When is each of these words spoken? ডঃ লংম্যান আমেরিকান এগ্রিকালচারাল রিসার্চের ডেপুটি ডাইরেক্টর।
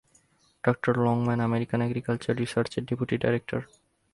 ডঃ 0.63 0.97
লংম্যান 1.05 1.39
আমেরিকান 1.47 1.79
এগ্রিকালচারাল 1.87 2.37
রিসার্চের 2.37 2.83
ডেপুটি 2.87 3.15
ডাইরেক্টর। 3.23 3.61